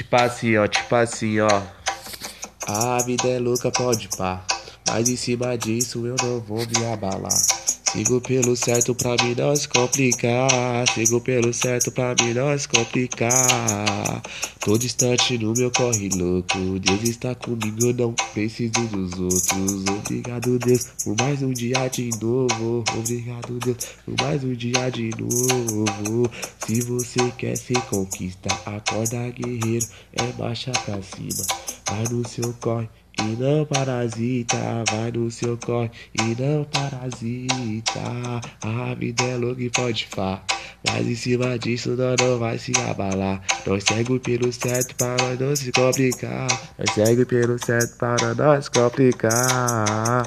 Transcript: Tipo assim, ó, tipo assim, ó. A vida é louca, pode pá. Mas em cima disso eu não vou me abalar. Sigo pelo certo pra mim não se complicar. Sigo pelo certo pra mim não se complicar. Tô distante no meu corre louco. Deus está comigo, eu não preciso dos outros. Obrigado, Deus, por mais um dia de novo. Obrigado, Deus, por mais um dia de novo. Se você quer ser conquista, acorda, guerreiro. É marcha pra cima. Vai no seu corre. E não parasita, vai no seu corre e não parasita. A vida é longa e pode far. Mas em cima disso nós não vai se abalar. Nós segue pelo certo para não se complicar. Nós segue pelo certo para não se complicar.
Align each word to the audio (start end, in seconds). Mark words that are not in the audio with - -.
Tipo 0.00 0.16
assim, 0.16 0.56
ó, 0.56 0.66
tipo 0.66 0.94
assim, 0.94 1.40
ó. 1.40 1.62
A 2.66 3.02
vida 3.02 3.28
é 3.28 3.38
louca, 3.38 3.70
pode 3.70 4.08
pá. 4.16 4.42
Mas 4.88 5.10
em 5.10 5.16
cima 5.16 5.58
disso 5.58 6.06
eu 6.06 6.16
não 6.22 6.40
vou 6.40 6.56
me 6.56 6.86
abalar. 6.90 7.36
Sigo 7.92 8.18
pelo 8.22 8.56
certo 8.56 8.94
pra 8.94 9.10
mim 9.22 9.34
não 9.36 9.54
se 9.54 9.68
complicar. 9.68 10.48
Sigo 10.94 11.20
pelo 11.20 11.52
certo 11.52 11.92
pra 11.92 12.14
mim 12.18 12.32
não 12.32 12.58
se 12.58 12.66
complicar. 12.66 14.22
Tô 14.60 14.76
distante 14.76 15.38
no 15.38 15.54
meu 15.54 15.70
corre 15.70 16.10
louco. 16.10 16.78
Deus 16.80 17.02
está 17.04 17.34
comigo, 17.34 17.82
eu 17.82 17.94
não 17.94 18.12
preciso 18.12 18.72
dos 18.88 19.18
outros. 19.18 19.84
Obrigado, 19.88 20.58
Deus, 20.58 20.86
por 21.02 21.16
mais 21.18 21.42
um 21.42 21.50
dia 21.50 21.88
de 21.88 22.10
novo. 22.20 22.84
Obrigado, 22.94 23.58
Deus, 23.58 23.78
por 24.04 24.14
mais 24.20 24.44
um 24.44 24.52
dia 24.52 24.90
de 24.90 25.10
novo. 25.18 26.30
Se 26.66 26.82
você 26.82 27.30
quer 27.38 27.56
ser 27.56 27.80
conquista, 27.86 28.50
acorda, 28.66 29.30
guerreiro. 29.30 29.86
É 30.12 30.30
marcha 30.38 30.72
pra 30.72 31.00
cima. 31.00 31.46
Vai 31.88 32.04
no 32.10 32.28
seu 32.28 32.52
corre. 32.60 32.86
E 33.18 33.42
não 33.42 33.64
parasita, 33.64 34.84
vai 34.90 35.10
no 35.10 35.30
seu 35.30 35.56
corre 35.56 35.90
e 36.14 36.40
não 36.40 36.64
parasita. 36.64 38.00
A 38.60 38.94
vida 38.94 39.24
é 39.24 39.36
longa 39.36 39.62
e 39.62 39.70
pode 39.70 40.06
far. 40.06 40.44
Mas 40.86 41.06
em 41.06 41.14
cima 41.14 41.58
disso 41.58 41.90
nós 41.90 42.16
não 42.20 42.38
vai 42.38 42.58
se 42.58 42.72
abalar. 42.88 43.42
Nós 43.66 43.84
segue 43.84 44.18
pelo 44.18 44.52
certo 44.52 44.94
para 44.96 45.34
não 45.38 45.54
se 45.54 45.70
complicar. 45.72 46.48
Nós 46.78 46.90
segue 46.94 47.24
pelo 47.24 47.58
certo 47.64 47.96
para 47.96 48.34
não 48.34 48.60
se 48.60 48.70
complicar. 48.70 50.10